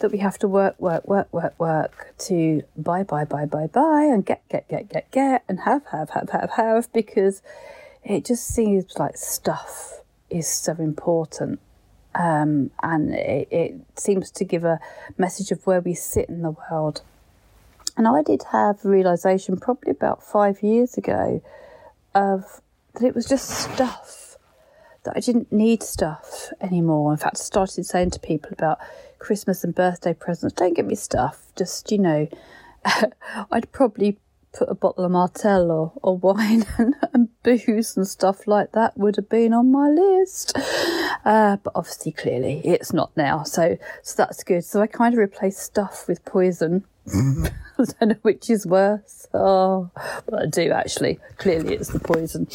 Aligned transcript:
that 0.00 0.12
we 0.12 0.18
have 0.18 0.38
to 0.38 0.48
work, 0.48 0.78
work, 0.78 1.06
work, 1.08 1.32
work, 1.32 1.58
work 1.58 2.14
to 2.18 2.62
buy, 2.76 3.02
buy, 3.02 3.24
buy, 3.24 3.44
buy, 3.44 3.66
buy, 3.66 4.04
and 4.04 4.24
get, 4.24 4.48
get, 4.48 4.68
get, 4.68 4.88
get, 4.88 5.10
get, 5.10 5.42
and 5.48 5.60
have, 5.60 5.84
have, 5.90 6.10
have, 6.10 6.30
have, 6.30 6.50
have, 6.50 6.92
because 6.92 7.42
it 8.04 8.24
just 8.24 8.46
seems 8.46 8.96
like 8.98 9.16
stuff 9.16 10.02
is 10.30 10.46
so 10.46 10.72
important. 10.78 11.58
Um, 12.18 12.72
and 12.82 13.14
it, 13.14 13.48
it 13.50 13.74
seems 13.96 14.30
to 14.32 14.44
give 14.44 14.64
a 14.64 14.80
message 15.16 15.52
of 15.52 15.64
where 15.66 15.80
we 15.80 15.94
sit 15.94 16.28
in 16.28 16.42
the 16.42 16.54
world. 16.70 17.02
And 17.96 18.08
I 18.08 18.22
did 18.22 18.42
have 18.52 18.84
a 18.84 18.88
realization 18.88 19.56
probably 19.56 19.92
about 19.92 20.22
five 20.22 20.62
years 20.62 20.96
ago 20.96 21.42
of 22.14 22.60
that 22.94 23.04
it 23.04 23.14
was 23.14 23.26
just 23.26 23.48
stuff, 23.48 24.36
that 25.04 25.14
I 25.16 25.20
didn't 25.20 25.52
need 25.52 25.82
stuff 25.82 26.50
anymore. 26.60 27.12
In 27.12 27.18
fact, 27.18 27.36
I 27.38 27.42
started 27.42 27.86
saying 27.86 28.10
to 28.10 28.20
people 28.20 28.50
about 28.52 28.78
Christmas 29.18 29.62
and 29.62 29.74
birthday 29.74 30.14
presents, 30.14 30.54
don't 30.54 30.74
get 30.74 30.86
me 30.86 30.96
stuff, 30.96 31.46
just, 31.56 31.90
you 31.92 31.98
know, 31.98 32.28
I'd 33.50 33.70
probably 33.70 34.18
put 34.58 34.68
a 34.68 34.74
bottle 34.74 35.04
of 35.04 35.12
Martell 35.12 35.70
or, 35.70 35.92
or 36.02 36.18
wine 36.18 36.66
and, 36.78 36.94
and, 37.12 37.28
booze 37.44 37.96
and 37.96 38.06
stuff 38.06 38.48
like 38.48 38.72
that 38.72 38.98
would 38.98 39.14
have 39.14 39.28
been 39.28 39.54
on 39.54 39.70
my 39.70 39.88
list. 39.88 40.58
Uh, 41.24 41.56
but 41.62 41.72
obviously, 41.76 42.10
clearly, 42.10 42.60
it's 42.64 42.92
not 42.92 43.16
now. 43.16 43.44
So, 43.44 43.78
so 44.02 44.14
that's 44.16 44.42
good. 44.42 44.64
So 44.64 44.82
I 44.82 44.88
kind 44.88 45.14
of 45.14 45.18
replaced 45.18 45.60
stuff 45.60 46.08
with 46.08 46.24
poison. 46.24 46.84
I 47.06 47.50
don't 47.78 48.08
know 48.08 48.16
which 48.22 48.50
is 48.50 48.66
worse. 48.66 49.28
Oh, 49.32 49.90
but 50.26 50.42
I 50.42 50.46
do 50.46 50.72
actually. 50.72 51.20
Clearly, 51.36 51.74
it's 51.74 51.90
the 51.90 52.00
poison. 52.00 52.48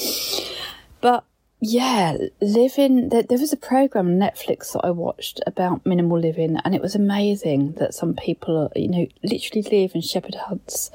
But 1.00 1.24
yeah, 1.62 2.18
living. 2.42 3.08
There, 3.10 3.24
there 3.24 3.40
was 3.40 3.54
a 3.54 3.58
program 3.58 4.08
on 4.08 4.20
Netflix 4.20 4.74
that 4.74 4.82
I 4.84 4.92
watched 4.92 5.40
about 5.48 5.86
minimal 5.86 6.20
living, 6.20 6.58
and 6.66 6.76
it 6.76 6.82
was 6.82 6.94
amazing 6.94 7.74
that 7.74 7.94
some 7.94 8.16
people, 8.16 8.70
you 8.76 8.90
know, 8.90 9.08
literally 9.24 9.62
live 9.72 9.96
in 9.96 10.02
shepherd 10.02 10.36
huts 10.36 10.92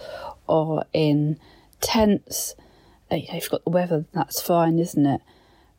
or 0.48 0.84
in 0.92 1.38
tents. 1.80 2.54
You 3.10 3.18
know, 3.18 3.24
if 3.28 3.44
you've 3.44 3.50
got 3.50 3.64
the 3.64 3.70
weather, 3.70 4.04
that's 4.12 4.40
fine, 4.40 4.78
isn't 4.78 5.06
it? 5.06 5.20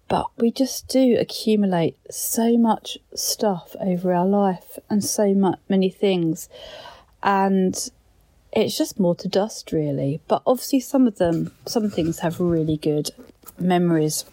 But 0.08 0.28
we 0.38 0.52
just 0.52 0.88
do 0.88 1.18
accumulate 1.20 1.96
so 2.10 2.58
much 2.58 2.98
stuff 3.14 3.76
over 3.80 4.14
our 4.14 4.26
life 4.26 4.80
and 4.90 5.04
so 5.04 5.36
much, 5.36 5.60
many 5.70 5.90
things. 5.90 6.50
And 7.22 7.76
it's 8.52 8.76
just 8.76 9.00
more 9.00 9.14
to 9.16 9.28
dust, 9.28 9.72
really. 9.72 10.22
But 10.28 10.42
obviously, 10.48 10.80
some 10.80 11.06
of 11.06 11.18
them, 11.18 11.52
some 11.68 11.90
things 11.92 12.20
have 12.20 12.40
really 12.40 12.78
good 12.78 13.12
memories. 13.60 14.26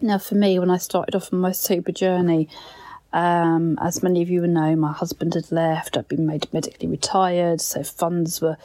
Now, 0.00 0.18
for 0.18 0.36
me, 0.36 0.58
when 0.60 0.70
I 0.70 0.76
started 0.78 1.16
off 1.16 1.32
on 1.32 1.40
my 1.40 1.50
sober 1.50 1.90
journey, 1.90 2.48
um, 3.14 3.78
as 3.80 4.02
many 4.02 4.22
of 4.22 4.28
you 4.28 4.40
will 4.40 4.48
know, 4.48 4.74
my 4.74 4.92
husband 4.92 5.34
had 5.34 5.52
left. 5.52 5.96
I'd 5.96 6.08
been 6.08 6.26
made 6.26 6.52
medically 6.52 6.88
retired, 6.88 7.60
so 7.60 7.84
funds 7.84 8.40
were, 8.40 8.56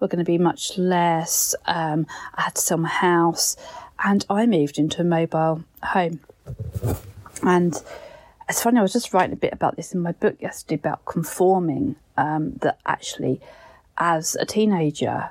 were 0.00 0.08
going 0.08 0.24
to 0.24 0.24
be 0.24 0.38
much 0.38 0.78
less. 0.78 1.54
Um, 1.66 2.06
I 2.34 2.42
had 2.42 2.54
to 2.54 2.60
sell 2.62 2.78
my 2.78 2.88
house, 2.88 3.54
and 4.02 4.24
I 4.30 4.46
moved 4.46 4.78
into 4.78 5.02
a 5.02 5.04
mobile 5.04 5.62
home. 5.82 6.20
And 7.42 7.74
it's 8.48 8.62
funny, 8.62 8.78
I 8.78 8.82
was 8.82 8.94
just 8.94 9.12
writing 9.12 9.34
a 9.34 9.36
bit 9.36 9.52
about 9.52 9.76
this 9.76 9.92
in 9.92 10.00
my 10.00 10.12
book 10.12 10.40
yesterday 10.40 10.76
about 10.76 11.04
conforming. 11.04 11.96
Um, 12.16 12.54
that 12.62 12.80
actually, 12.86 13.42
as 13.98 14.36
a 14.36 14.46
teenager, 14.46 15.30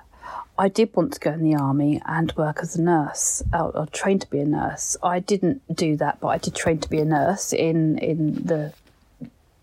I 0.57 0.69
did 0.69 0.95
want 0.95 1.13
to 1.13 1.19
go 1.19 1.31
in 1.31 1.43
the 1.43 1.55
army 1.55 2.01
and 2.05 2.33
work 2.35 2.59
as 2.61 2.75
a 2.75 2.81
nurse 2.81 3.43
or, 3.53 3.77
or 3.77 3.85
train 3.87 4.19
to 4.19 4.29
be 4.29 4.39
a 4.39 4.45
nurse. 4.45 4.97
I 5.03 5.19
didn't 5.19 5.61
do 5.73 5.95
that, 5.97 6.19
but 6.19 6.29
I 6.29 6.37
did 6.37 6.55
train 6.55 6.79
to 6.79 6.89
be 6.89 6.99
a 6.99 7.05
nurse 7.05 7.53
in 7.53 7.97
in 7.99 8.33
the 8.45 8.73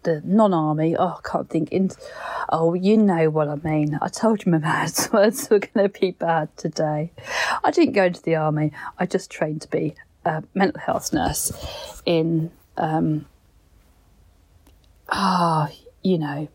the 0.04 0.22
non-army. 0.24 0.96
Oh, 0.96 1.18
I 1.18 1.28
can't 1.28 1.50
think. 1.50 1.72
In 1.72 1.90
oh, 2.50 2.74
you 2.74 2.96
know 2.96 3.28
what 3.30 3.48
I 3.48 3.56
mean. 3.56 3.98
I 4.00 4.08
told 4.08 4.44
you 4.44 4.52
my 4.52 4.58
maths 4.58 5.10
words 5.12 5.50
were 5.50 5.58
going 5.58 5.90
to 5.90 6.00
be 6.00 6.12
bad 6.12 6.56
today. 6.56 7.10
I 7.64 7.70
didn't 7.70 7.94
go 7.94 8.04
into 8.04 8.22
the 8.22 8.36
army. 8.36 8.72
I 8.98 9.06
just 9.06 9.30
trained 9.30 9.62
to 9.62 9.70
be 9.70 9.94
a 10.24 10.44
mental 10.54 10.80
health 10.80 11.12
nurse 11.12 11.52
in 12.06 12.50
um 12.76 13.26
ah, 15.08 15.68
oh, 15.68 15.76
you 16.02 16.18
know 16.18 16.48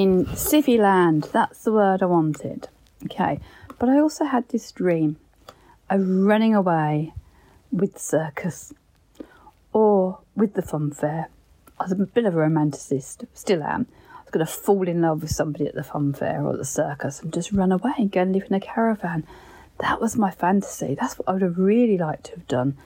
in 0.00 0.24
civvy 0.26 0.78
land. 0.78 1.28
That's 1.32 1.64
the 1.64 1.72
word 1.72 2.02
I 2.02 2.06
wanted. 2.06 2.68
Okay, 3.04 3.38
but 3.78 3.88
I 3.90 3.98
also 3.98 4.24
had 4.24 4.48
this 4.48 4.72
dream 4.72 5.16
of 5.90 6.00
running 6.02 6.54
away 6.54 7.12
with 7.70 7.94
the 7.94 8.00
circus 8.00 8.72
or 9.72 10.18
with 10.34 10.54
the 10.54 10.62
fun 10.62 10.90
fair. 10.90 11.28
I 11.78 11.84
was 11.84 11.92
a 11.92 11.96
bit 11.96 12.24
of 12.24 12.34
a 12.34 12.38
romanticist, 12.38 13.26
still 13.34 13.62
am. 13.62 13.86
I 14.14 14.22
was 14.22 14.30
going 14.30 14.46
to 14.46 14.52
fall 14.52 14.88
in 14.88 15.02
love 15.02 15.22
with 15.22 15.32
somebody 15.32 15.66
at 15.66 15.74
the 15.74 15.84
fun 15.84 16.14
fair 16.14 16.44
or 16.44 16.56
the 16.56 16.64
circus 16.64 17.20
and 17.20 17.32
just 17.32 17.52
run 17.52 17.72
away 17.72 17.92
and 17.98 18.10
go 18.10 18.22
and 18.22 18.32
live 18.32 18.46
in 18.48 18.54
a 18.54 18.60
caravan. 18.60 19.26
That 19.80 20.00
was 20.00 20.16
my 20.16 20.30
fantasy. 20.30 20.94
That's 20.98 21.18
what 21.18 21.28
I 21.28 21.32
would 21.32 21.42
have 21.42 21.58
really 21.58 21.98
liked 21.98 22.24
to 22.24 22.32
have 22.32 22.48
done. 22.48 22.76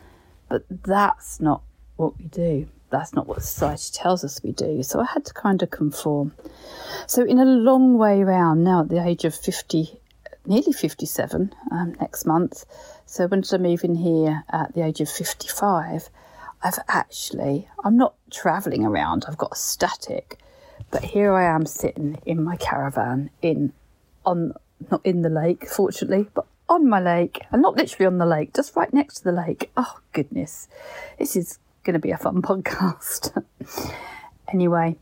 But 0.48 0.64
that's 0.68 1.40
not 1.40 1.62
what 1.96 2.18
we 2.18 2.24
do 2.24 2.68
that's 2.94 3.12
not 3.12 3.26
what 3.26 3.42
society 3.42 3.90
tells 3.92 4.24
us 4.24 4.42
we 4.42 4.52
do. 4.52 4.82
So 4.82 5.00
I 5.00 5.04
had 5.04 5.24
to 5.26 5.34
kind 5.34 5.62
of 5.62 5.70
conform. 5.70 6.32
So, 7.06 7.22
in 7.24 7.38
a 7.38 7.44
long 7.44 7.98
way 7.98 8.22
round, 8.22 8.64
now 8.64 8.82
at 8.82 8.88
the 8.88 9.04
age 9.04 9.24
of 9.24 9.34
50, 9.34 10.00
nearly 10.46 10.72
57 10.72 11.54
um, 11.70 11.94
next 12.00 12.24
month, 12.24 12.64
so 13.06 13.26
when 13.26 13.42
I 13.52 13.58
move 13.58 13.84
in 13.84 13.96
here 13.96 14.44
at 14.50 14.74
the 14.74 14.84
age 14.84 15.00
of 15.00 15.08
55? 15.08 16.08
I've 16.62 16.78
actually, 16.88 17.68
I'm 17.84 17.98
not 17.98 18.14
travelling 18.30 18.86
around, 18.86 19.26
I've 19.28 19.36
got 19.36 19.52
a 19.52 19.56
static, 19.56 20.38
but 20.90 21.04
here 21.04 21.34
I 21.34 21.44
am 21.44 21.66
sitting 21.66 22.18
in 22.24 22.42
my 22.42 22.56
caravan 22.56 23.28
in, 23.42 23.74
on, 24.24 24.54
not 24.90 25.02
in 25.04 25.20
the 25.20 25.28
lake, 25.28 25.68
fortunately, 25.68 26.26
but 26.32 26.46
on 26.68 26.88
my 26.88 27.00
lake, 27.00 27.42
and 27.52 27.60
not 27.60 27.76
literally 27.76 28.06
on 28.06 28.16
the 28.16 28.24
lake, 28.24 28.54
just 28.54 28.74
right 28.74 28.92
next 28.94 29.18
to 29.18 29.24
the 29.24 29.32
lake. 29.32 29.70
Oh, 29.76 29.98
goodness. 30.12 30.66
This 31.18 31.36
is 31.36 31.58
going 31.84 31.94
to 31.94 32.00
be 32.00 32.10
a 32.10 32.18
fun 32.18 32.42
podcast. 32.50 33.42
anyway, 34.48 34.96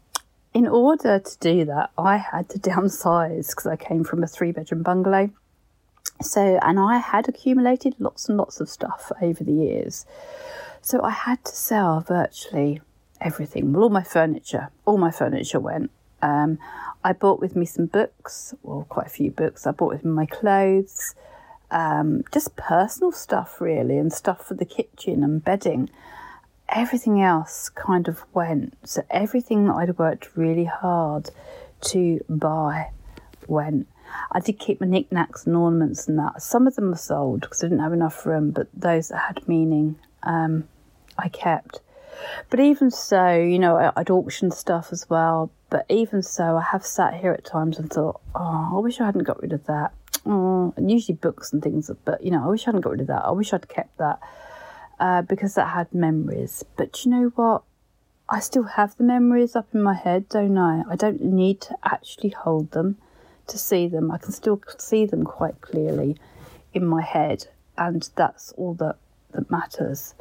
in 0.53 0.67
order 0.67 1.19
to 1.19 1.39
do 1.39 1.65
that, 1.65 1.91
I 1.97 2.19
had 2.19 2.49
to 2.51 2.59
downsize 2.59 3.51
because 3.51 3.67
I 3.67 3.77
came 3.77 4.05
from 4.05 4.23
a 4.23 4.27
three 4.27 4.53
bedroom 4.53 4.83
bungalow 4.83 5.31
So, 6.21 6.59
and 6.63 6.79
I 6.79 6.99
had 6.99 7.29
accumulated 7.29 7.95
lots 7.99 8.29
and 8.29 8.37
lots 8.37 8.61
of 8.61 8.69
stuff 8.69 9.11
over 9.21 9.43
the 9.43 9.53
years. 9.53 10.05
So 10.81 11.03
I 11.03 11.11
had 11.11 11.45
to 11.45 11.55
sell 11.55 12.01
virtually 12.01 12.81
everything. 13.21 13.73
Well, 13.73 13.85
all 13.85 13.91
my 13.91 14.03
furniture, 14.03 14.71
all 14.85 14.99
my 14.99 15.11
furniture 15.11 15.61
went. 15.61 15.91
Um, 16.21 16.59
I 17.05 17.13
bought 17.13 17.41
with 17.41 17.57
me 17.57 17.67
some 17.67 17.87
books, 17.87 18.55
well, 18.63 18.87
quite 18.89 19.07
a 19.07 19.11
few 19.11 19.31
books. 19.31 19.67
I 19.67 19.73
bought 19.73 19.93
with 19.93 20.05
me 20.05 20.13
my 20.13 20.27
clothes, 20.27 21.15
um, 21.71 22.25
just 22.33 22.55
personal 22.57 23.11
stuff 23.11 23.61
really, 23.61 23.99
and 23.99 24.13
stuff 24.13 24.47
for 24.47 24.55
the 24.55 24.65
kitchen 24.65 25.25
and 25.25 25.45
bedding. 25.45 25.91
Everything 26.75 27.21
else 27.21 27.69
kind 27.69 28.09
of 28.09 28.25
went. 28.33 28.77
So 28.85 29.03
everything 29.11 29.67
that 29.67 29.75
I'd 29.75 29.99
worked 29.99 30.37
really 30.37 30.65
hard 30.65 31.31
to 31.83 32.25
buy 32.29 32.91
went. 33.47 33.89
I 34.31 34.41
did 34.41 34.59
keep 34.59 34.81
my 34.81 34.87
knickknacks 34.87 35.47
and 35.47 35.57
ornaments 35.57 36.09
and 36.09 36.19
that. 36.19 36.43
Some 36.43 36.67
of 36.67 36.77
them 36.77 36.91
were 36.91 36.97
sold 36.97 37.43
because 37.43 37.63
I 37.63 37.67
didn't 37.67 37.83
have 37.83 37.93
enough 37.93 38.25
room, 38.25 38.51
but 38.51 38.69
those 38.75 39.09
that 39.09 39.19
had 39.19 39.47
meaning, 39.49 39.97
um, 40.23 40.69
I 41.19 41.29
kept. 41.29 41.81
But 42.51 42.61
even 42.61 42.91
so, 42.91 43.35
you 43.35 43.59
know, 43.59 43.93
I'd 43.97 44.11
auction 44.11 44.51
stuff 44.51 44.89
as 44.93 45.09
well. 45.09 45.51
But 45.71 45.87
even 45.89 46.23
so, 46.23 46.57
I 46.57 46.63
have 46.63 46.85
sat 46.85 47.15
here 47.15 47.33
at 47.33 47.45
times 47.45 47.79
and 47.79 47.91
thought, 47.91 48.21
oh, 48.35 48.71
I 48.77 48.81
wish 48.81 49.01
I 49.01 49.07
hadn't 49.07 49.25
got 49.25 49.41
rid 49.41 49.53
of 49.53 49.65
that. 49.67 49.93
Oh, 50.25 50.73
and 50.77 50.91
usually 50.91 51.17
books 51.17 51.53
and 51.53 51.63
things, 51.63 51.91
but 52.05 52.23
you 52.23 52.31
know, 52.31 52.45
I 52.45 52.47
wish 52.47 52.63
I 52.63 52.67
hadn't 52.67 52.83
got 52.83 52.91
rid 52.93 53.01
of 53.01 53.07
that. 53.09 53.25
I 53.25 53.31
wish 53.33 53.53
I'd 53.53 53.69
kept 53.69 53.97
that 53.99 54.21
uh, 55.03 55.21
because 55.21 55.57
that 55.57 55.71
had 55.71 55.93
memories. 55.93 56.65
But 56.77 57.05
you 57.05 57.11
know 57.11 57.33
what? 57.35 57.65
I 58.29 58.39
still 58.39 58.63
have 58.63 58.97
the 58.97 59.03
memories 59.03 59.57
up 59.57 59.67
in 59.75 59.83
my 59.83 59.95
head, 59.95 60.29
don't 60.29 60.57
I? 60.57 60.85
I 60.89 60.95
don't 60.95 61.21
need 61.21 61.61
to 61.63 61.77
actually 61.83 62.31
hold 62.31 62.71
them 62.71 62.99
to 63.49 63.59
see 63.59 63.89
them. 63.89 64.13
I 64.13 64.19
can 64.19 64.31
still 64.31 64.63
see 64.79 65.05
them 65.05 65.25
quite 65.25 65.61
clearly 65.61 66.17
in 66.73 66.87
my 66.87 67.03
head, 67.03 67.49
and 67.77 68.09
that's 68.15 68.53
all 68.53 68.75
that, 68.75 68.97
that 69.33 69.51
matters. 69.51 70.15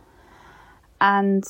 And 1.00 1.46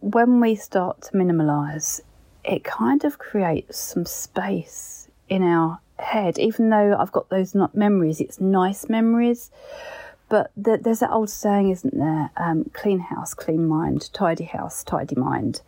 when 0.00 0.40
we 0.40 0.54
start 0.54 1.02
to 1.02 1.12
minimalize, 1.12 2.00
it 2.42 2.64
kind 2.64 3.04
of 3.04 3.18
creates 3.18 3.78
some 3.78 4.06
space 4.06 5.08
in 5.28 5.42
our 5.42 5.78
head, 5.98 6.38
even 6.38 6.70
though 6.70 6.96
I've 6.98 7.12
got 7.12 7.28
those 7.28 7.54
not 7.54 7.74
memories, 7.74 8.18
it's 8.18 8.40
nice 8.40 8.88
memories. 8.88 9.50
But 10.32 10.50
the, 10.56 10.78
there's 10.78 11.00
that 11.00 11.10
old 11.10 11.28
saying, 11.28 11.68
isn't 11.68 11.98
there? 11.98 12.30
Um, 12.38 12.64
clean 12.72 13.00
house, 13.00 13.34
clean 13.34 13.66
mind, 13.66 14.10
tidy 14.14 14.44
house, 14.44 14.82
tidy 14.82 15.14
mind. 15.14 15.60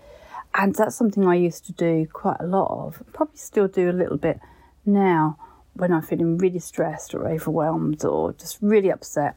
And 0.55 0.75
that's 0.75 0.97
something 0.97 1.27
I 1.27 1.35
used 1.35 1.67
to 1.67 1.73
do 1.73 2.07
quite 2.11 2.39
a 2.41 2.47
lot 2.47 2.71
of, 2.71 3.03
probably 3.13 3.37
still 3.37 3.69
do 3.69 3.91
a 3.91 3.93
little 3.93 4.17
bit 4.17 4.41
now 4.87 5.37
when 5.75 5.93
I'm 5.93 6.01
feeling 6.01 6.39
really 6.39 6.61
stressed 6.61 7.15
or 7.15 7.29
overwhelmed 7.29 8.07
or 8.07 8.33
just 8.33 8.57
really 8.63 8.91
upset. 8.91 9.37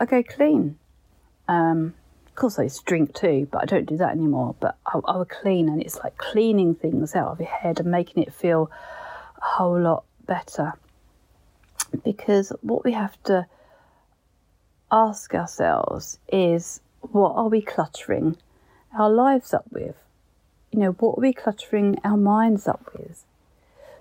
I 0.00 0.04
go 0.04 0.24
clean. 0.24 0.80
Um, 1.46 1.94
of 2.26 2.34
course, 2.34 2.58
I 2.58 2.64
used 2.64 2.80
to 2.80 2.84
drink 2.86 3.14
too, 3.14 3.46
but 3.52 3.62
I 3.62 3.66
don't 3.66 3.86
do 3.86 3.96
that 3.98 4.10
anymore. 4.10 4.56
But 4.58 4.78
I, 4.84 4.98
I 5.04 5.16
would 5.18 5.28
clean, 5.28 5.68
and 5.68 5.80
it's 5.80 6.00
like 6.00 6.18
cleaning 6.18 6.74
things 6.74 7.14
out 7.14 7.28
of 7.28 7.38
your 7.38 7.48
head 7.48 7.78
and 7.78 7.88
making 7.88 8.24
it 8.24 8.34
feel 8.34 8.72
a 9.40 9.44
whole 9.44 9.80
lot 9.80 10.02
better. 10.26 10.72
Because 12.02 12.52
what 12.62 12.82
we 12.82 12.94
have 12.94 13.16
to 13.24 13.46
ask 14.90 15.34
ourselves 15.34 16.18
is 16.28 16.80
what 17.00 17.32
are 17.32 17.48
we 17.48 17.60
cluttering 17.60 18.36
our 18.96 19.10
lives 19.10 19.52
up 19.52 19.66
with? 19.70 19.96
You 20.70 20.80
know, 20.80 20.90
what 20.92 21.18
are 21.18 21.20
we 21.20 21.32
cluttering 21.32 21.98
our 22.04 22.16
minds 22.16 22.66
up 22.66 22.90
with? 22.96 23.24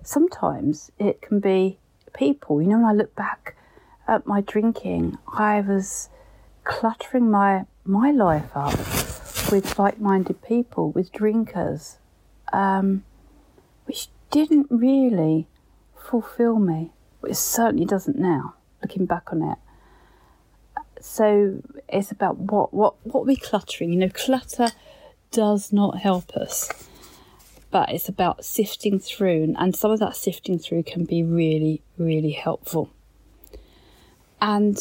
Sometimes 0.03 0.91
it 0.99 1.21
can 1.21 1.39
be 1.39 1.77
people. 2.13 2.61
You 2.61 2.69
know, 2.69 2.77
when 2.77 2.85
I 2.85 2.93
look 2.93 3.15
back 3.15 3.55
at 4.07 4.27
my 4.27 4.41
drinking, 4.41 5.17
I 5.27 5.61
was 5.61 6.09
cluttering 6.63 7.29
my 7.29 7.65
my 7.85 8.11
life 8.11 8.49
up 8.55 8.77
with 9.51 9.77
like-minded 9.77 10.41
people, 10.41 10.91
with 10.91 11.11
drinkers, 11.11 11.99
um, 12.51 13.03
which 13.85 14.09
didn't 14.31 14.67
really 14.71 15.47
fulfill 15.95 16.59
me. 16.59 16.91
It 17.23 17.37
certainly 17.37 17.85
doesn't 17.85 18.17
now, 18.17 18.55
looking 18.81 19.05
back 19.05 19.31
on 19.31 19.43
it. 19.43 19.57
So 21.07 21.61
it's 21.87 22.11
about 22.11 22.37
what 22.37 22.73
what 22.73 22.95
what 23.05 23.25
we 23.25 23.35
cluttering. 23.35 23.93
You 23.93 23.99
know, 23.99 24.09
clutter 24.09 24.69
does 25.31 25.71
not 25.71 25.99
help 25.99 26.31
us, 26.31 26.69
but 27.69 27.89
it's 27.89 28.09
about 28.09 28.43
sifting 28.43 28.99
through, 28.99 29.53
and 29.57 29.75
some 29.75 29.91
of 29.91 29.99
that 29.99 30.15
sifting 30.15 30.57
through 30.57 30.83
can 30.83 31.05
be 31.05 31.23
really 31.23 31.83
really 31.97 32.31
helpful. 32.31 32.89
And 34.41 34.77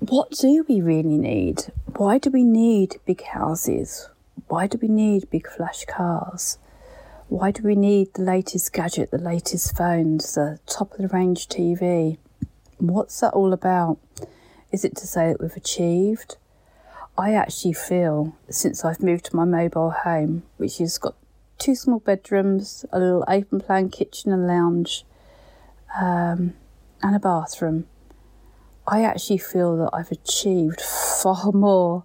what 0.00 0.32
do 0.32 0.64
we 0.68 0.82
really 0.82 1.16
need? 1.16 1.72
Why 1.96 2.18
do 2.18 2.28
we 2.28 2.42
need 2.42 2.96
big 3.06 3.22
houses? 3.22 4.08
Why 4.48 4.66
do 4.66 4.78
we 4.82 4.88
need 4.88 5.30
big 5.30 5.48
flash 5.48 5.84
cars? 5.86 6.58
Why 7.28 7.52
do 7.52 7.62
we 7.62 7.76
need 7.76 8.12
the 8.12 8.22
latest 8.22 8.72
gadget, 8.72 9.10
the 9.10 9.16
latest 9.16 9.76
phones, 9.76 10.34
the 10.34 10.58
top 10.66 10.92
of 10.92 10.98
the 10.98 11.08
range 11.08 11.48
TV? 11.48 12.18
What's 12.78 13.20
that 13.20 13.32
all 13.32 13.52
about? 13.52 13.98
Is 14.72 14.84
it 14.84 14.96
to 14.96 15.06
say 15.06 15.28
that 15.28 15.40
we've 15.40 15.56
achieved? 15.56 16.36
I 17.18 17.34
actually 17.34 17.74
feel 17.74 18.34
since 18.48 18.84
I've 18.84 19.02
moved 19.02 19.26
to 19.26 19.36
my 19.36 19.44
mobile 19.44 19.90
home, 19.90 20.44
which 20.56 20.78
has 20.78 20.96
got 20.96 21.14
two 21.58 21.74
small 21.74 22.00
bedrooms, 22.00 22.86
a 22.90 22.98
little 22.98 23.24
open 23.28 23.60
plan 23.60 23.90
kitchen 23.90 24.32
and 24.32 24.46
lounge, 24.46 25.04
um, 26.00 26.54
and 27.02 27.14
a 27.14 27.18
bathroom, 27.18 27.86
I 28.86 29.04
actually 29.04 29.38
feel 29.38 29.76
that 29.76 29.90
I've 29.92 30.10
achieved 30.10 30.80
far 30.80 31.52
more 31.52 32.02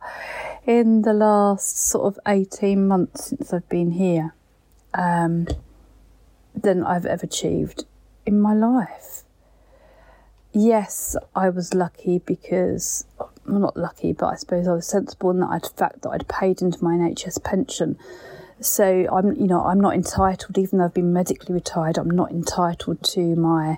in 0.66 1.04
the 1.04 1.13
last 1.13 1.80
sort 1.80 2.06
of 2.06 2.20
18 2.28 2.88
months 2.88 3.30
since 3.30 3.54
I've 3.54 3.68
been 3.70 3.92
here 3.92 4.36
um, 4.94 5.48
than 6.54 6.84
I've 6.84 7.06
ever 7.06 7.25
achieved 7.25 7.86
in 8.25 8.40
my 8.42 8.54
life 8.54 9.24
yes, 10.54 11.16
I 11.36 11.50
was 11.50 11.74
lucky 11.74 12.20
because, 12.20 13.06
well, 13.18 13.60
not 13.60 13.78
lucky, 13.78 14.14
but 14.14 14.28
I 14.28 14.36
suppose 14.36 14.68
I 14.68 14.74
was 14.74 14.88
sensible 14.88 15.32
in 15.32 15.40
that 15.40 15.50
I'd 15.50 15.68
fact 15.78 16.02
that 16.02 16.10
I'd 16.10 16.28
paid 16.28 16.62
into 16.62 16.84
my 16.84 16.96
NHS 16.96 17.44
pension. 17.44 17.98
So 18.60 19.08
I'm, 19.12 19.36
you 19.36 19.48
know, 19.48 19.64
I'm 19.64 19.80
not 19.80 19.94
entitled, 19.94 20.58
even 20.58 20.80
though 20.80 20.86
I've 20.86 20.94
been 20.94 21.14
medically 21.14 21.54
retired, 21.54 21.98
I'm 21.98 22.10
not 22.10 22.32
entitled 22.32 23.04
to 23.14 23.36
my 23.36 23.78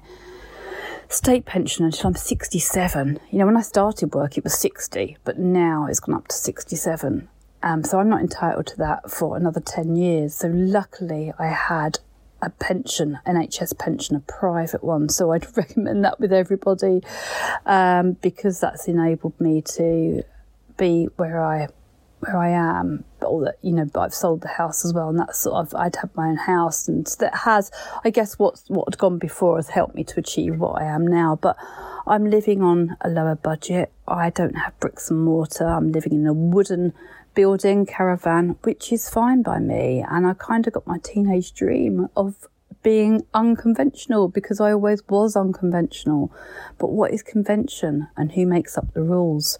state 1.09 1.45
pension 1.45 1.85
until 1.85 2.07
I'm 2.07 2.15
67. 2.15 3.19
You 3.31 3.39
know, 3.39 3.45
when 3.45 3.57
I 3.57 3.61
started 3.61 4.13
work, 4.13 4.37
it 4.37 4.43
was 4.43 4.57
60, 4.57 5.17
but 5.23 5.37
now 5.37 5.87
it's 5.89 5.99
gone 5.99 6.15
up 6.15 6.27
to 6.29 6.35
67. 6.35 7.27
Um, 7.61 7.83
so 7.83 7.99
I'm 7.99 8.07
not 8.07 8.21
entitled 8.21 8.67
to 8.67 8.77
that 8.77 9.11
for 9.11 9.35
another 9.35 9.59
10 9.59 9.95
years. 9.97 10.33
So 10.33 10.47
luckily, 10.47 11.33
I 11.37 11.47
had 11.47 11.99
a 12.41 12.49
pension, 12.49 13.19
NHS 13.25 13.77
pension, 13.77 14.15
a 14.15 14.19
private 14.21 14.83
one. 14.83 15.09
So 15.09 15.31
I'd 15.31 15.45
recommend 15.57 16.03
that 16.05 16.19
with 16.19 16.33
everybody 16.33 17.01
um, 17.65 18.13
because 18.13 18.59
that's 18.59 18.87
enabled 18.87 19.39
me 19.39 19.61
to 19.61 20.23
be 20.77 21.09
where 21.17 21.43
I 21.43 21.67
where 22.21 22.37
I 22.37 22.49
am. 22.49 23.05
All 23.21 23.39
that 23.41 23.57
you 23.61 23.71
know, 23.73 23.85
but 23.85 24.01
I've 24.01 24.13
sold 24.13 24.41
the 24.41 24.47
house 24.47 24.85
as 24.85 24.93
well, 24.93 25.09
and 25.09 25.19
that's 25.19 25.39
sort 25.39 25.55
of 25.55 25.75
I'd 25.75 25.95
have 25.97 26.15
my 26.15 26.27
own 26.29 26.37
house, 26.37 26.87
and 26.87 27.05
that 27.19 27.35
has, 27.35 27.71
I 28.03 28.09
guess, 28.09 28.39
what 28.39 28.61
what 28.67 28.89
had 28.89 28.97
gone 28.97 29.17
before 29.17 29.57
has 29.57 29.69
helped 29.69 29.95
me 29.95 30.03
to 30.05 30.19
achieve 30.19 30.57
what 30.57 30.81
I 30.81 30.85
am 30.85 31.05
now. 31.05 31.37
But 31.41 31.57
I'm 32.07 32.29
living 32.29 32.61
on 32.61 32.97
a 33.01 33.09
lower 33.09 33.35
budget. 33.35 33.91
I 34.07 34.29
don't 34.29 34.55
have 34.55 34.79
bricks 34.79 35.11
and 35.11 35.23
mortar. 35.23 35.67
I'm 35.67 35.91
living 35.91 36.13
in 36.13 36.25
a 36.25 36.33
wooden 36.33 36.93
building 37.33 37.85
caravan, 37.85 38.57
which 38.63 38.91
is 38.91 39.09
fine 39.09 39.41
by 39.41 39.59
me. 39.59 40.03
And 40.07 40.27
I 40.27 40.33
kind 40.33 40.67
of 40.67 40.73
got 40.73 40.87
my 40.87 40.97
teenage 40.99 41.53
dream 41.53 42.07
of 42.15 42.47
being 42.81 43.25
unconventional 43.33 44.27
because 44.29 44.59
I 44.59 44.71
always 44.71 45.07
was 45.07 45.35
unconventional. 45.35 46.31
But 46.77 46.91
what 46.91 47.11
is 47.11 47.23
convention 47.23 48.07
and 48.15 48.31
who 48.31 48.45
makes 48.45 48.77
up 48.77 48.93
the 48.93 49.03
rules? 49.03 49.59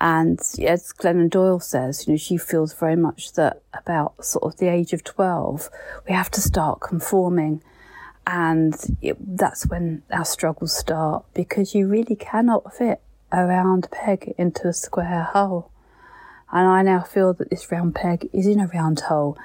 And 0.00 0.38
as 0.38 0.92
Glennon 0.92 1.28
Doyle 1.28 1.60
says, 1.60 2.06
you 2.06 2.12
know, 2.12 2.18
she 2.18 2.36
feels 2.36 2.72
very 2.72 2.96
much 2.96 3.32
that 3.32 3.62
about 3.74 4.24
sort 4.24 4.44
of 4.44 4.58
the 4.58 4.68
age 4.68 4.92
of 4.92 5.02
12, 5.02 5.68
we 6.06 6.14
have 6.14 6.30
to 6.32 6.40
start 6.40 6.80
conforming. 6.80 7.62
And 8.26 8.74
it, 9.02 9.16
that's 9.36 9.66
when 9.66 10.02
our 10.12 10.24
struggles 10.24 10.76
start 10.76 11.24
because 11.34 11.74
you 11.74 11.88
really 11.88 12.14
cannot 12.14 12.74
fit 12.74 13.00
a 13.32 13.44
round 13.44 13.88
peg 13.90 14.34
into 14.38 14.68
a 14.68 14.72
square 14.72 15.24
hole. 15.32 15.70
And 16.50 16.66
I 16.66 16.82
now 16.82 17.00
feel 17.02 17.34
that 17.34 17.50
this 17.50 17.70
round 17.70 17.94
peg 17.94 18.28
is 18.32 18.46
in 18.46 18.60
a 18.60 18.68
round 18.68 19.00
hole 19.00 19.36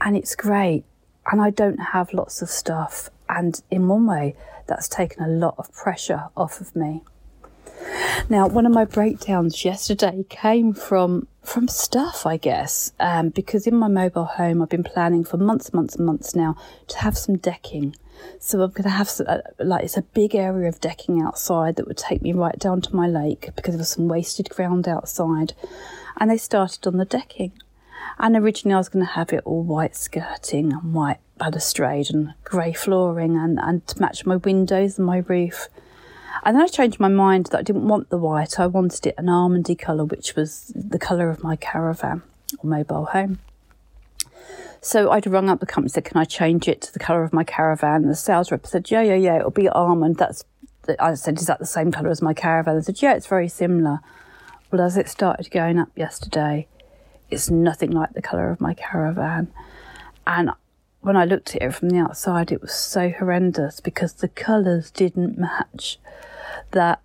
and 0.00 0.16
it's 0.16 0.36
great. 0.36 0.84
And 1.30 1.40
I 1.40 1.50
don't 1.50 1.78
have 1.78 2.12
lots 2.12 2.42
of 2.42 2.50
stuff. 2.50 3.10
And 3.28 3.60
in 3.70 3.88
one 3.88 4.06
way, 4.06 4.36
that's 4.66 4.88
taken 4.88 5.22
a 5.22 5.28
lot 5.28 5.54
of 5.58 5.72
pressure 5.72 6.28
off 6.36 6.60
of 6.60 6.74
me. 6.76 7.02
Now, 8.28 8.46
one 8.46 8.66
of 8.66 8.72
my 8.72 8.84
breakdowns 8.84 9.64
yesterday 9.64 10.24
came 10.28 10.72
from 10.72 11.26
from 11.42 11.68
stuff, 11.68 12.24
I 12.24 12.38
guess, 12.38 12.92
um, 12.98 13.28
because 13.28 13.66
in 13.66 13.76
my 13.76 13.88
mobile 13.88 14.24
home, 14.24 14.62
I've 14.62 14.70
been 14.70 14.82
planning 14.82 15.24
for 15.24 15.36
months, 15.36 15.74
months, 15.74 15.96
and 15.96 16.06
months 16.06 16.34
now 16.34 16.56
to 16.88 16.98
have 16.98 17.18
some 17.18 17.36
decking. 17.36 17.94
So 18.38 18.60
I'm 18.62 18.70
going 18.70 18.84
to 18.84 18.90
have 18.90 19.08
some, 19.08 19.26
uh, 19.28 19.38
like 19.58 19.84
it's 19.84 19.96
a 19.96 20.02
big 20.02 20.34
area 20.34 20.68
of 20.68 20.80
decking 20.80 21.20
outside 21.22 21.76
that 21.76 21.86
would 21.86 21.96
take 21.96 22.22
me 22.22 22.32
right 22.32 22.58
down 22.58 22.80
to 22.82 22.94
my 22.94 23.06
lake 23.06 23.50
because 23.56 23.74
there 23.74 23.78
was 23.78 23.90
some 23.90 24.08
wasted 24.08 24.50
ground 24.50 24.86
outside, 24.88 25.54
and 26.18 26.30
they 26.30 26.36
started 26.36 26.86
on 26.86 26.96
the 26.96 27.04
decking. 27.04 27.52
And 28.18 28.36
originally 28.36 28.74
I 28.74 28.78
was 28.78 28.88
going 28.88 29.04
to 29.04 29.12
have 29.12 29.32
it 29.32 29.42
all 29.44 29.62
white 29.62 29.96
skirting 29.96 30.72
and 30.72 30.94
white 30.94 31.18
balustrade 31.38 32.10
and 32.10 32.34
grey 32.44 32.72
flooring 32.72 33.36
and, 33.36 33.58
and 33.60 33.86
to 33.88 34.00
match 34.00 34.24
my 34.24 34.36
windows 34.36 34.98
and 34.98 35.06
my 35.06 35.18
roof. 35.18 35.68
And 36.44 36.56
then 36.56 36.64
I 36.64 36.68
changed 36.68 37.00
my 37.00 37.08
mind 37.08 37.46
that 37.46 37.58
I 37.58 37.62
didn't 37.62 37.88
want 37.88 38.10
the 38.10 38.18
white. 38.18 38.60
I 38.60 38.66
wanted 38.66 39.06
it 39.06 39.14
an 39.16 39.26
almondy 39.26 39.78
colour, 39.78 40.04
which 40.04 40.36
was 40.36 40.72
the 40.74 40.98
colour 40.98 41.30
of 41.30 41.42
my 41.42 41.56
caravan 41.56 42.22
or 42.58 42.68
mobile 42.68 43.06
home. 43.06 43.38
So 44.84 45.10
I'd 45.10 45.26
rung 45.26 45.48
up 45.48 45.60
the 45.60 45.66
company 45.66 45.86
and 45.86 45.92
said, 45.92 46.04
"Can 46.04 46.18
I 46.18 46.24
change 46.24 46.68
it 46.68 46.82
to 46.82 46.92
the 46.92 46.98
colour 46.98 47.24
of 47.24 47.32
my 47.32 47.42
caravan?" 47.42 48.02
And 48.02 48.10
the 48.10 48.14
sales 48.14 48.52
rep 48.52 48.66
said, 48.66 48.90
"Yeah, 48.90 49.00
yeah, 49.00 49.14
yeah. 49.14 49.38
It'll 49.38 49.50
be 49.50 49.66
almond. 49.66 50.16
That's." 50.16 50.44
I 50.98 51.14
said, 51.14 51.38
"Is 51.38 51.46
that 51.46 51.58
the 51.58 51.64
same 51.64 51.90
colour 51.90 52.10
as 52.10 52.20
my 52.20 52.34
caravan?" 52.34 52.76
They 52.76 52.82
said, 52.82 53.00
"Yeah, 53.00 53.14
it's 53.14 53.26
very 53.26 53.48
similar." 53.48 54.00
Well, 54.70 54.82
as 54.82 54.98
it 54.98 55.08
started 55.08 55.50
going 55.50 55.78
up 55.78 55.88
yesterday, 55.96 56.68
it's 57.30 57.48
nothing 57.48 57.92
like 57.92 58.12
the 58.12 58.20
colour 58.20 58.50
of 58.50 58.60
my 58.60 58.74
caravan, 58.74 59.48
and 60.26 60.50
when 61.00 61.16
I 61.16 61.24
looked 61.24 61.56
at 61.56 61.62
it 61.62 61.74
from 61.74 61.88
the 61.88 61.98
outside, 61.98 62.52
it 62.52 62.60
was 62.60 62.74
so 62.74 63.08
horrendous 63.08 63.80
because 63.80 64.12
the 64.12 64.28
colours 64.28 64.90
didn't 64.90 65.38
match. 65.38 65.98
That 66.72 67.00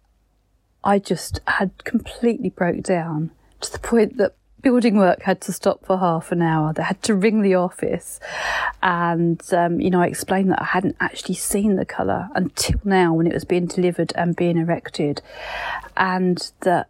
I 0.84 1.00
just 1.00 1.40
had 1.48 1.86
completely 1.86 2.50
broke 2.50 2.84
down 2.84 3.32
to 3.62 3.72
the 3.72 3.80
point 3.80 4.18
that 4.18 4.36
building 4.62 4.98
work 4.98 5.24
had 5.24 5.42
to 5.42 5.54
stop 5.54 5.86
for 5.86 5.98
half 5.98 6.32
an 6.32 6.42
hour. 6.42 6.74
They 6.74 6.84
had 6.84 7.02
to 7.04 7.16
ring 7.16 7.42
the 7.42 7.56
office. 7.56 8.20
And, 8.82 9.42
um, 9.54 9.80
you 9.80 9.90
know, 9.90 10.02
I 10.02 10.08
explained 10.08 10.52
that 10.52 10.62
I 10.62 10.66
hadn't 10.66 10.98
actually 11.00 11.36
seen 11.36 11.76
the 11.76 11.86
colour 11.86 12.30
until 12.36 12.80
now 12.84 13.14
when 13.14 13.28
it 13.28 13.34
was 13.34 13.46
being 13.46 13.68
delivered 13.68 14.14
and 14.16 14.36
being 14.36 14.58
erected. 14.58 15.22
And 15.98 16.52
that 16.62 16.90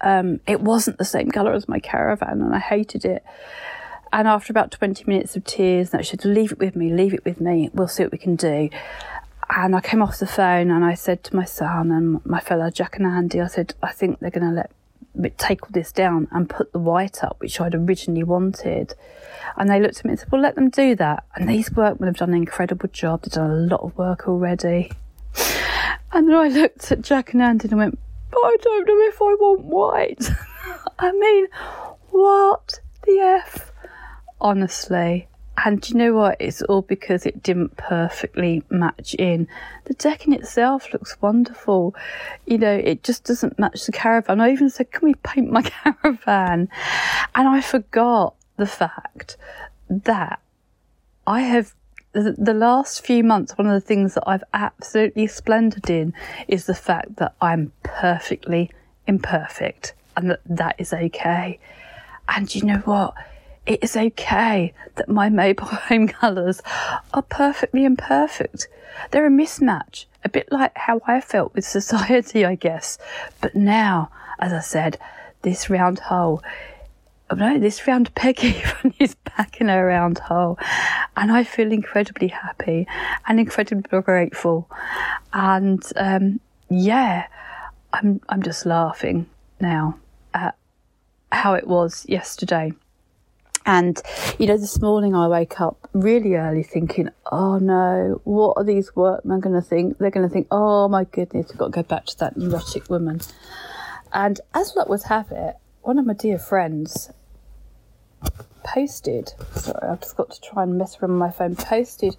um, 0.00 0.40
it 0.46 0.60
wasn't 0.60 0.98
the 0.98 1.04
same 1.04 1.30
colour 1.30 1.52
as 1.52 1.68
my 1.68 1.78
caravan 1.78 2.42
and 2.42 2.54
I 2.54 2.58
hated 2.58 3.04
it. 3.04 3.24
And 4.12 4.28
after 4.28 4.52
about 4.52 4.70
20 4.70 5.04
minutes 5.06 5.36
of 5.36 5.44
tears, 5.44 5.94
I 5.94 6.02
said, 6.02 6.24
leave 6.24 6.52
it 6.52 6.58
with 6.58 6.76
me, 6.76 6.92
leave 6.92 7.14
it 7.14 7.24
with 7.24 7.40
me. 7.40 7.70
We'll 7.72 7.88
see 7.88 8.02
what 8.02 8.12
we 8.12 8.18
can 8.18 8.36
do. 8.36 8.68
And 9.48 9.74
I 9.74 9.80
came 9.80 10.02
off 10.02 10.18
the 10.18 10.26
phone 10.26 10.70
and 10.70 10.84
I 10.84 10.94
said 10.94 11.24
to 11.24 11.36
my 11.36 11.44
son 11.44 11.90
and 11.90 12.24
my 12.26 12.40
fellow 12.40 12.70
Jack 12.70 12.96
and 12.96 13.06
Andy, 13.06 13.40
I 13.40 13.46
said, 13.46 13.74
I 13.82 13.92
think 13.92 14.20
they're 14.20 14.30
going 14.30 14.48
to 14.48 14.54
let 14.54 14.70
take 15.36 15.62
all 15.62 15.70
this 15.72 15.92
down 15.92 16.28
and 16.30 16.48
put 16.48 16.72
the 16.72 16.78
white 16.78 17.22
up, 17.22 17.36
which 17.40 17.60
I'd 17.60 17.74
originally 17.74 18.24
wanted. 18.24 18.94
And 19.56 19.68
they 19.68 19.80
looked 19.80 19.98
at 19.98 20.04
me 20.04 20.12
and 20.12 20.20
said, 20.20 20.32
Well, 20.32 20.40
let 20.40 20.54
them 20.54 20.70
do 20.70 20.94
that. 20.96 21.24
And 21.34 21.48
these 21.48 21.70
workmen 21.72 22.06
have 22.06 22.16
done 22.16 22.30
an 22.30 22.36
incredible 22.36 22.88
job. 22.88 23.22
They've 23.22 23.32
done 23.32 23.50
a 23.50 23.54
lot 23.54 23.80
of 23.80 23.96
work 23.96 24.28
already. 24.28 24.90
And 26.12 26.28
then 26.28 26.36
I 26.36 26.48
looked 26.48 26.92
at 26.92 27.00
Jack 27.00 27.32
and 27.32 27.42
Andy 27.42 27.68
and 27.68 27.78
went, 27.78 27.98
But 28.30 28.38
I 28.38 28.56
don't 28.62 28.86
know 28.86 29.00
if 29.08 29.20
I 29.20 29.34
want 29.34 29.64
white. 29.64 30.30
I 30.98 31.12
mean, 31.12 31.46
what 32.10 32.80
the 33.06 33.18
F? 33.18 33.72
Honestly. 34.40 35.28
And 35.64 35.88
you 35.88 35.96
know 35.96 36.14
what? 36.14 36.36
It's 36.40 36.62
all 36.62 36.82
because 36.82 37.24
it 37.24 37.42
didn't 37.42 37.76
perfectly 37.76 38.64
match 38.68 39.14
in. 39.14 39.46
The 39.84 39.94
decking 39.94 40.32
itself 40.32 40.92
looks 40.92 41.16
wonderful. 41.20 41.94
You 42.46 42.58
know, 42.58 42.74
it 42.74 43.04
just 43.04 43.24
doesn't 43.24 43.58
match 43.58 43.86
the 43.86 43.92
caravan. 43.92 44.40
I 44.40 44.50
even 44.50 44.70
said, 44.70 44.90
Can 44.90 45.06
we 45.06 45.14
paint 45.14 45.50
my 45.50 45.62
caravan? 46.02 46.68
And 47.34 47.48
I 47.48 47.60
forgot 47.60 48.34
the 48.56 48.66
fact 48.66 49.36
that 49.88 50.40
I 51.26 51.42
have 51.42 51.74
the, 52.12 52.54
last 52.54 53.04
few 53.04 53.24
months, 53.24 53.56
one 53.56 53.66
of 53.66 53.72
the 53.72 53.86
things 53.86 54.14
that 54.14 54.24
I've 54.26 54.44
absolutely 54.52 55.26
splendid 55.26 55.88
in 55.88 56.12
is 56.46 56.66
the 56.66 56.74
fact 56.74 57.16
that 57.16 57.34
I'm 57.40 57.72
perfectly 57.82 58.70
imperfect 59.06 59.94
and 60.16 60.30
that 60.30 60.40
that 60.44 60.76
is 60.78 60.92
okay. 60.92 61.58
And 62.28 62.54
you 62.54 62.64
know 62.64 62.78
what? 62.78 63.14
It 63.66 63.82
is 63.82 63.96
okay 63.96 64.72
that 64.96 65.08
my 65.08 65.28
mobile 65.28 65.66
home 65.88 66.08
colours 66.08 66.60
are 67.12 67.22
perfectly 67.22 67.84
imperfect. 67.84 68.68
They're 69.10 69.26
a 69.26 69.30
mismatch, 69.30 70.06
a 70.24 70.28
bit 70.28 70.50
like 70.50 70.76
how 70.76 71.00
I 71.06 71.20
felt 71.20 71.54
with 71.54 71.64
society, 71.64 72.44
I 72.44 72.56
guess. 72.56 72.98
But 73.40 73.54
now, 73.54 74.10
as 74.38 74.52
I 74.52 74.60
said, 74.60 74.98
this 75.42 75.70
round 75.70 75.98
hole, 76.00 76.42
oh 77.30 77.36
no, 77.36 77.58
this 77.58 77.86
round 77.86 78.14
peg 78.14 78.40
even 78.44 78.94
is 78.98 79.14
back 79.14 79.60
in 79.60 79.70
a 79.70 79.82
round 79.82 80.18
hole. 80.18 80.58
And 81.16 81.30
I 81.30 81.44
feel 81.44 81.72
incredibly 81.72 82.28
happy 82.28 82.86
and 83.26 83.38
incredibly 83.38 84.00
grateful. 84.02 84.68
And 85.32 85.84
um, 85.96 86.40
yeah, 86.68 87.26
I'm, 87.92 88.20
I'm 88.28 88.42
just 88.42 88.66
laughing 88.66 89.26
now 89.60 89.98
at 90.34 90.56
how 91.30 91.54
it 91.54 91.66
was 91.66 92.04
yesterday 92.08 92.72
and, 93.64 94.00
you 94.38 94.46
know, 94.46 94.56
this 94.56 94.80
morning 94.80 95.14
I 95.14 95.28
wake 95.28 95.60
up 95.60 95.88
really 95.92 96.34
early 96.34 96.62
thinking, 96.62 97.10
oh 97.30 97.58
no, 97.58 98.20
what 98.24 98.54
are 98.56 98.64
these 98.64 98.94
workmen 98.96 99.40
going 99.40 99.54
to 99.54 99.62
think? 99.62 99.98
They're 99.98 100.10
going 100.10 100.28
to 100.28 100.32
think, 100.32 100.48
oh 100.50 100.88
my 100.88 101.04
goodness, 101.04 101.46
we've 101.48 101.58
got 101.58 101.66
to 101.66 101.72
go 101.72 101.82
back 101.82 102.06
to 102.06 102.18
that 102.18 102.36
neurotic 102.36 102.90
woman. 102.90 103.20
And 104.12 104.40
as 104.54 104.74
luck 104.74 104.88
would 104.88 105.04
have 105.04 105.30
it, 105.30 105.56
one 105.82 105.98
of 105.98 106.06
my 106.06 106.14
dear 106.14 106.38
friends 106.38 107.10
posted, 108.64 109.32
sorry, 109.54 109.88
I've 109.88 110.00
just 110.00 110.16
got 110.16 110.30
to 110.30 110.40
try 110.40 110.64
and 110.64 110.76
mess 110.76 110.98
around 111.00 111.18
my 111.18 111.30
phone, 111.30 111.56
posted 111.56 112.16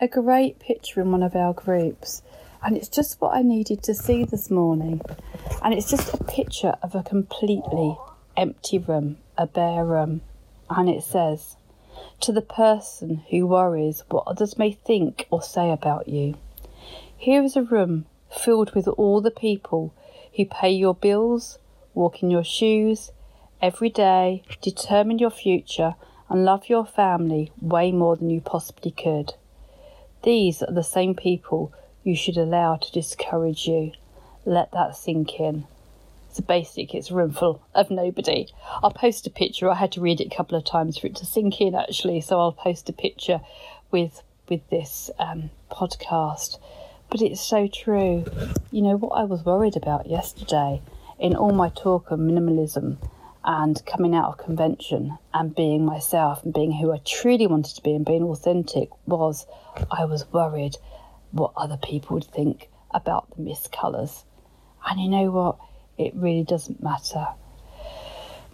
a 0.00 0.08
great 0.08 0.58
picture 0.58 1.00
in 1.00 1.12
one 1.12 1.22
of 1.22 1.36
our 1.36 1.52
groups. 1.52 2.22
And 2.62 2.76
it's 2.76 2.88
just 2.88 3.20
what 3.20 3.34
I 3.34 3.42
needed 3.42 3.82
to 3.84 3.94
see 3.94 4.24
this 4.24 4.50
morning. 4.50 5.00
And 5.62 5.72
it's 5.72 5.88
just 5.88 6.12
a 6.12 6.22
picture 6.24 6.74
of 6.82 6.94
a 6.94 7.02
completely 7.02 7.96
empty 8.36 8.78
room, 8.78 9.18
a 9.38 9.46
bare 9.46 9.84
room 9.84 10.20
and 10.70 10.88
it 10.88 11.02
says, 11.02 11.56
To 12.20 12.32
the 12.32 12.40
person 12.40 13.22
who 13.30 13.46
worries 13.46 14.04
what 14.08 14.24
others 14.26 14.56
may 14.56 14.72
think 14.72 15.26
or 15.30 15.42
say 15.42 15.70
about 15.70 16.08
you, 16.08 16.36
here 17.16 17.42
is 17.42 17.56
a 17.56 17.62
room 17.62 18.06
filled 18.30 18.74
with 18.74 18.86
all 18.88 19.20
the 19.20 19.30
people 19.30 19.92
who 20.36 20.46
pay 20.46 20.70
your 20.70 20.94
bills, 20.94 21.58
walk 21.92 22.22
in 22.22 22.30
your 22.30 22.44
shoes 22.44 23.10
every 23.60 23.90
day, 23.90 24.42
determine 24.60 25.18
your 25.18 25.30
future, 25.30 25.96
and 26.28 26.44
love 26.44 26.68
your 26.68 26.86
family 26.86 27.50
way 27.60 27.90
more 27.90 28.16
than 28.16 28.30
you 28.30 28.40
possibly 28.40 28.92
could. 28.92 29.34
These 30.22 30.62
are 30.62 30.72
the 30.72 30.82
same 30.82 31.14
people 31.14 31.72
you 32.04 32.14
should 32.14 32.36
allow 32.36 32.76
to 32.76 32.92
discourage 32.92 33.66
you. 33.66 33.92
Let 34.44 34.70
that 34.72 34.96
sink 34.96 35.40
in. 35.40 35.66
It's 36.30 36.38
a 36.38 36.42
basic, 36.42 36.94
it's 36.94 37.10
a 37.10 37.14
room 37.14 37.32
full 37.32 37.60
of 37.74 37.90
nobody. 37.90 38.46
I'll 38.84 38.92
post 38.92 39.26
a 39.26 39.30
picture. 39.30 39.68
I 39.68 39.74
had 39.74 39.90
to 39.92 40.00
read 40.00 40.20
it 40.20 40.32
a 40.32 40.36
couple 40.36 40.56
of 40.56 40.64
times 40.64 40.96
for 40.96 41.08
it 41.08 41.16
to 41.16 41.26
sink 41.26 41.60
in 41.60 41.74
actually, 41.74 42.20
so 42.20 42.38
I'll 42.38 42.52
post 42.52 42.88
a 42.88 42.92
picture 42.92 43.40
with 43.90 44.22
with 44.48 44.60
this 44.70 45.10
um, 45.18 45.50
podcast. 45.72 46.60
But 47.10 47.20
it's 47.20 47.40
so 47.40 47.66
true. 47.66 48.24
You 48.70 48.82
know 48.82 48.96
what 48.96 49.18
I 49.18 49.24
was 49.24 49.44
worried 49.44 49.76
about 49.76 50.06
yesterday 50.06 50.80
in 51.18 51.34
all 51.34 51.50
my 51.50 51.68
talk 51.68 52.12
of 52.12 52.20
minimalism 52.20 52.98
and 53.42 53.84
coming 53.84 54.14
out 54.14 54.26
of 54.28 54.38
convention 54.38 55.18
and 55.34 55.52
being 55.52 55.84
myself 55.84 56.44
and 56.44 56.54
being 56.54 56.70
who 56.70 56.92
I 56.92 56.98
truly 56.98 57.48
wanted 57.48 57.74
to 57.74 57.82
be 57.82 57.92
and 57.92 58.06
being 58.06 58.22
authentic 58.22 58.90
was 59.04 59.48
I 59.90 60.04
was 60.04 60.32
worried 60.32 60.76
what 61.32 61.54
other 61.56 61.76
people 61.76 62.14
would 62.14 62.24
think 62.24 62.70
about 62.92 63.34
the 63.34 63.42
mist 63.42 63.72
colours. 63.72 64.24
And 64.86 65.00
you 65.00 65.08
know 65.08 65.32
what? 65.32 65.58
It 66.00 66.14
really 66.14 66.44
doesn't 66.44 66.82
matter. 66.82 67.26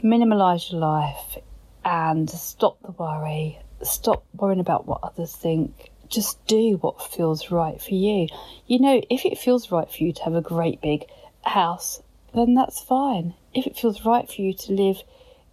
Minimalize 0.03 0.73
your 0.73 0.81
life 0.81 1.39
and 1.85 2.29
stop 2.29 2.79
the 2.83 2.91
worry. 2.93 3.59
Stop 3.83 4.25
worrying 4.35 4.61
about 4.61 4.87
what 4.87 5.01
others 5.03 5.35
think. 5.35 5.91
Just 6.09 6.45
do 6.47 6.77
what 6.81 7.13
feels 7.13 7.51
right 7.51 7.81
for 7.81 7.95
you. 7.95 8.29
You 8.67 8.81
know, 8.81 9.01
if 9.09 9.25
it 9.25 9.39
feels 9.39 9.71
right 9.71 9.91
for 9.91 10.03
you 10.03 10.13
to 10.13 10.23
have 10.25 10.35
a 10.35 10.41
great 10.41 10.81
big 10.81 11.05
house, 11.43 12.03
then 12.35 12.55
that's 12.55 12.81
fine. 12.81 13.35
If 13.55 13.67
it 13.67 13.77
feels 13.79 14.05
right 14.05 14.29
for 14.31 14.43
you 14.43 14.53
to 14.53 14.73
live 14.73 15.03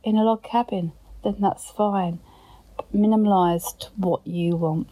in 0.03 0.17
a 0.17 0.23
log 0.23 0.43
cabin, 0.43 0.91
then 1.23 1.37
that's 1.39 1.69
fine. 1.71 2.19
Minimalize 2.93 3.77
to 3.79 3.87
what 3.95 4.25
you 4.25 4.55
want. 4.55 4.87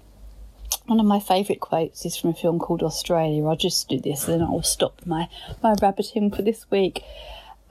One 0.91 0.99
of 0.99 1.05
my 1.05 1.21
favourite 1.21 1.61
quotes 1.61 2.05
is 2.05 2.17
from 2.17 2.31
a 2.31 2.33
film 2.33 2.59
called 2.59 2.83
Australia. 2.83 3.47
I'll 3.47 3.55
just 3.55 3.87
do 3.87 3.97
this 3.97 4.27
and 4.27 4.41
then 4.41 4.41
I'll 4.45 4.61
stop 4.61 4.99
my, 5.05 5.29
my 5.63 5.73
rabbiting 5.81 6.31
for 6.31 6.41
this 6.41 6.69
week. 6.69 7.01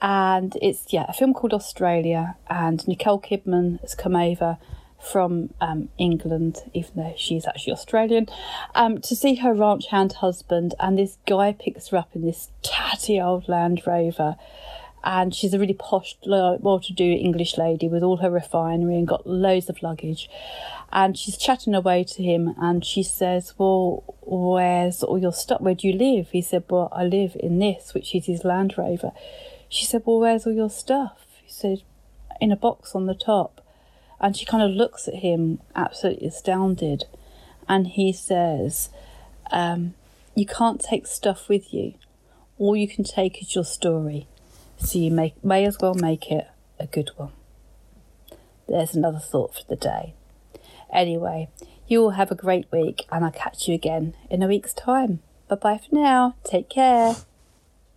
And 0.01 0.57
it's, 0.59 0.91
yeah, 0.91 1.05
a 1.07 1.13
film 1.13 1.35
called 1.35 1.53
Australia. 1.53 2.35
And 2.49 2.83
Nicole 2.87 3.21
Kidman 3.21 3.79
has 3.81 3.93
come 3.93 4.15
over 4.15 4.57
from 4.99 5.53
um, 5.61 5.89
England, 5.99 6.63
even 6.73 6.93
though 6.95 7.13
she's 7.15 7.45
actually 7.45 7.73
Australian, 7.73 8.25
um, 8.73 8.99
to 9.01 9.15
see 9.15 9.35
her 9.35 9.53
ranch 9.53 9.85
hand 9.89 10.13
husband. 10.13 10.73
And 10.79 10.97
this 10.97 11.19
guy 11.27 11.53
picks 11.53 11.89
her 11.89 11.97
up 11.97 12.15
in 12.15 12.25
this 12.25 12.49
tatty 12.63 13.21
old 13.21 13.47
Land 13.47 13.83
Rover. 13.85 14.35
And 15.03 15.33
she's 15.33 15.53
a 15.53 15.59
really 15.59 15.73
posh, 15.73 16.15
well-to-do 16.25 17.03
English 17.03 17.57
lady 17.57 17.87
with 17.87 18.03
all 18.03 18.17
her 18.17 18.29
refinery 18.29 18.95
and 18.95 19.07
got 19.07 19.25
loads 19.25 19.69
of 19.69 19.81
luggage. 19.81 20.29
And 20.93 21.17
she's 21.17 21.37
chatting 21.37 21.73
away 21.73 22.03
to 22.03 22.21
him, 22.21 22.53
and 22.59 22.83
she 22.85 23.01
says, 23.01 23.53
"Well, 23.57 24.03
where's 24.21 25.03
all 25.03 25.17
your 25.17 25.33
stuff? 25.33 25.61
Where 25.61 25.73
do 25.73 25.87
you 25.87 25.93
live?" 25.93 26.29
He 26.31 26.41
said, 26.41 26.65
"Well, 26.69 26.89
I 26.91 27.05
live 27.05 27.37
in 27.39 27.59
this, 27.59 27.93
which 27.93 28.13
is 28.13 28.25
his 28.25 28.43
Land 28.43 28.77
Rover." 28.77 29.11
She 29.69 29.85
said, 29.85 30.03
"Well, 30.05 30.19
where's 30.19 30.45
all 30.45 30.53
your 30.53 30.69
stuff?" 30.69 31.25
He 31.43 31.51
said, 31.51 31.81
"In 32.41 32.51
a 32.51 32.57
box 32.57 32.93
on 32.93 33.05
the 33.05 33.15
top." 33.15 33.61
And 34.19 34.35
she 34.35 34.45
kind 34.45 34.61
of 34.61 34.69
looks 34.71 35.07
at 35.07 35.15
him, 35.15 35.61
absolutely 35.75 36.27
astounded, 36.27 37.05
and 37.67 37.87
he 37.87 38.11
says, 38.11 38.89
um, 39.49 39.95
"You 40.35 40.45
can't 40.45 40.79
take 40.79 41.07
stuff 41.07 41.49
with 41.49 41.73
you. 41.73 41.93
All 42.59 42.75
you 42.75 42.87
can 42.87 43.03
take 43.03 43.41
is 43.41 43.55
your 43.55 43.63
story." 43.63 44.27
So 44.81 44.99
you 44.99 45.11
may, 45.11 45.33
may 45.43 45.65
as 45.65 45.77
well 45.79 45.93
make 45.93 46.31
it 46.31 46.47
a 46.79 46.87
good 46.87 47.11
one. 47.15 47.31
There's 48.67 48.95
another 48.95 49.19
thought 49.19 49.55
for 49.55 49.63
the 49.69 49.75
day. 49.75 50.15
Anyway, 50.91 51.49
you 51.87 52.01
all 52.01 52.09
have 52.11 52.31
a 52.31 52.35
great 52.35 52.65
week 52.71 53.05
and 53.11 53.23
I'll 53.23 53.31
catch 53.31 53.67
you 53.67 53.75
again 53.75 54.15
in 54.29 54.41
a 54.41 54.47
week's 54.47 54.73
time. 54.73 55.19
Bye 55.47 55.55
bye 55.55 55.77
for 55.77 55.95
now. 55.95 56.35
Take 56.43 56.69
care. 56.69 57.15